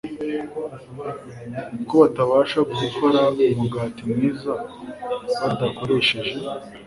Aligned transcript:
ko 1.87 1.93
batabasha 2.03 2.59
gukora 2.81 3.21
umugati 3.53 4.01
mwiza 4.11 4.53
badakoresheje 5.39 6.35